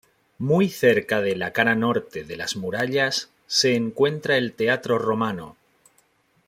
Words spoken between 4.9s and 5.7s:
romano.